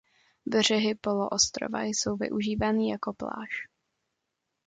Břehy 0.45 0.95
poloostrova 0.95 1.83
jsou 1.83 2.15
využívány 2.17 2.89
jako 2.89 3.13
pláž. 3.13 3.49